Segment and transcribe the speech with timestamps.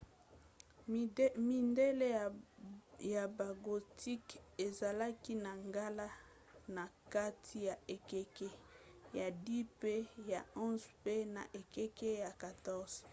[1.49, 2.07] midele
[3.13, 4.35] ya bagothique
[4.65, 6.05] ezalaki na ngala
[6.75, 8.47] na kati ya ekeke
[9.17, 9.93] ya 10 mpe
[10.31, 13.03] ya 11 mpe na ekeke ya 14